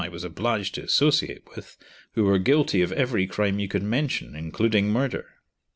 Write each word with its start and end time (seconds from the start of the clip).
was 0.09 0.23
obliged 0.23 0.73
to 0.73 0.81
associate 0.83 1.43
with 1.55 1.77
who 2.13 2.23
were 2.23 2.39
guilty 2.39 2.81
of 2.81 2.91
every 2.91 3.27
crime 3.27 3.59
you 3.59 3.67
can 3.67 3.87
mention, 3.87 4.35
including 4.35 4.89
murder. 4.89 5.27